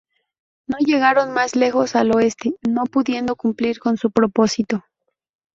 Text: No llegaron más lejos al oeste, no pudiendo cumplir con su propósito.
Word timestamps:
No 0.65 0.77
llegaron 0.79 1.31
más 1.31 1.55
lejos 1.55 1.95
al 1.95 2.11
oeste, 2.15 2.55
no 2.67 2.85
pudiendo 2.85 3.35
cumplir 3.35 3.77
con 3.77 3.97
su 3.97 4.09
propósito. 4.09 4.83